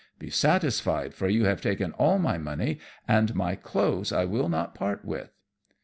[0.17, 4.73] Be satisfied, for you have taken all my money, and my clothes I will not
[4.73, 5.29] part with."